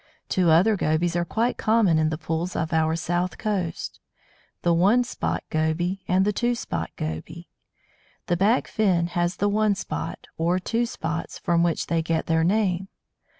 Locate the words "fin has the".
8.67-9.47